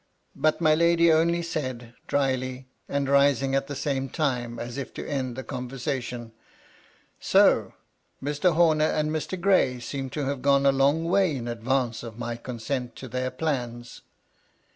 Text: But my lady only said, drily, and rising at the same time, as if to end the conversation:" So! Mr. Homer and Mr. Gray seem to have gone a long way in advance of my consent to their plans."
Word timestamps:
But 0.35 0.59
my 0.59 0.73
lady 0.73 1.13
only 1.13 1.43
said, 1.43 1.93
drily, 2.07 2.65
and 2.89 3.07
rising 3.07 3.53
at 3.53 3.67
the 3.67 3.75
same 3.75 4.09
time, 4.09 4.57
as 4.57 4.79
if 4.79 4.91
to 4.95 5.07
end 5.07 5.35
the 5.35 5.43
conversation:" 5.43 6.31
So! 7.33 7.75
Mr. 8.19 8.55
Homer 8.55 8.85
and 8.85 9.11
Mr. 9.11 9.39
Gray 9.39 9.79
seem 9.79 10.09
to 10.09 10.25
have 10.25 10.41
gone 10.41 10.65
a 10.65 10.71
long 10.71 11.05
way 11.05 11.35
in 11.35 11.47
advance 11.47 12.01
of 12.01 12.17
my 12.17 12.35
consent 12.35 12.95
to 12.95 13.07
their 13.07 13.29
plans." 13.29 14.01